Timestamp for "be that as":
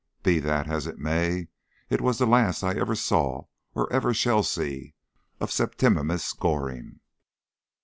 0.23-0.87